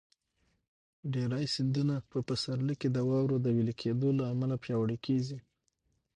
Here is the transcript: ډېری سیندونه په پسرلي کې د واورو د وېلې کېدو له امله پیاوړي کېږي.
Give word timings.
ډېری 1.13 1.45
سیندونه 1.55 1.95
په 2.09 2.17
پسرلي 2.27 2.75
کې 2.81 2.89
د 2.91 2.97
واورو 3.09 3.37
د 3.41 3.47
وېلې 3.55 3.75
کېدو 3.81 4.07
له 4.19 4.23
امله 4.33 4.55
پیاوړي 4.63 4.97
کېږي. 5.05 5.37